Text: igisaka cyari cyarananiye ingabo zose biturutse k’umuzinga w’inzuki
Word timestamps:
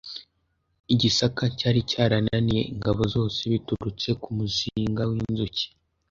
igisaka 0.93 1.43
cyari 1.57 1.79
cyarananiye 1.89 2.61
ingabo 2.73 3.01
zose 3.13 3.39
biturutse 3.53 4.09
k’umuzinga 4.21 5.03
w’inzuki 5.11 5.65